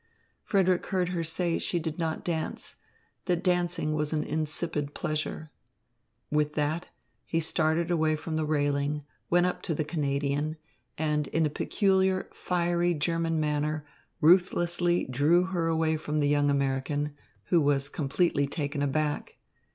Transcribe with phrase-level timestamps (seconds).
[0.43, 2.77] Frederick heard her say she did not dance,
[3.25, 5.51] that dancing was an insipid pleasure.
[6.31, 6.89] With that,
[7.23, 10.57] he started away from the railing, went up to the Canadian,
[10.97, 13.85] and in a peculiar, fiery German manner
[14.21, 17.13] ruthlessly drew her away from the young American,
[17.49, 19.37] who was completely taken aback.